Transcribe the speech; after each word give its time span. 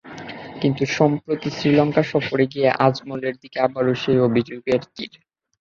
কিন্তু 0.61 0.83
সম্প্রতি 0.97 1.49
শ্রীলঙ্কা 1.49 2.03
সফরে 2.11 2.45
গিয়ে 2.53 2.69
আজমলের 2.85 3.35
দিকে 3.41 3.57
আবারও 3.59 3.93
সেই 4.03 4.19
অভিযোগের 4.27 4.81
তির। 4.95 5.11